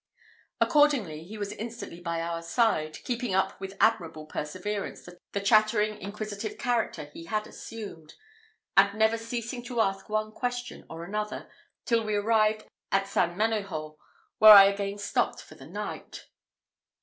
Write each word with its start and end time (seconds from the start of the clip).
Accordingly, 0.59 1.25
he 1.25 1.37
was 1.37 1.51
instantly 1.51 1.99
by 2.01 2.21
our 2.21 2.41
side, 2.41 2.97
keeping 3.03 3.35
up 3.35 3.61
with 3.61 3.77
admirable 3.79 4.25
perseverance 4.25 5.07
the 5.33 5.39
chattering, 5.41 6.01
inquisitive 6.01 6.57
character 6.57 7.03
he 7.13 7.25
had 7.25 7.45
assumed; 7.45 8.15
and 8.75 8.95
never 8.97 9.15
ceasing 9.15 9.61
to 9.65 9.79
ask 9.79 10.09
one 10.09 10.31
question 10.31 10.87
or 10.89 11.03
another, 11.03 11.51
till 11.85 12.03
we 12.03 12.15
arrived 12.15 12.65
at 12.91 13.07
St. 13.07 13.35
Ménéhould, 13.37 13.95
where 14.39 14.53
I 14.53 14.63
again 14.63 14.97
stopped 14.97 15.39
for 15.43 15.53
the 15.53 15.67
night. 15.67 16.25